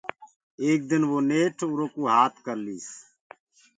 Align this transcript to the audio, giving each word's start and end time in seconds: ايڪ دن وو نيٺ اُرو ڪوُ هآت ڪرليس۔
ايڪ 0.63 0.79
دن 0.89 1.03
وو 1.09 1.19
نيٺ 1.29 1.57
اُرو 1.67 1.85
ڪوُ 1.93 2.01
هآت 2.13 2.33
ڪرليس۔ 2.45 2.87